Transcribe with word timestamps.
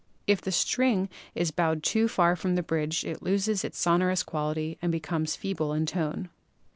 If 0.25 0.41
the 0.41 0.51
string 0.51 1.09
is 1.35 1.51
bowed 1.51 1.83
too 1.83 2.07
far 2.07 2.35
from 2.35 2.55
the 2.55 2.63
bridge 2.63 3.05
it 3.05 3.21
loses 3.21 3.63
its 3.63 3.77
sonorous 3.77 4.23
quality 4.23 4.79
and 4.81 4.91
becomes 4.91 5.35
feeble 5.35 5.73
in 5.73 5.85
tone. 5.85 6.29